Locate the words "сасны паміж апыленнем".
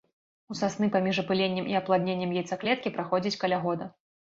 0.61-1.69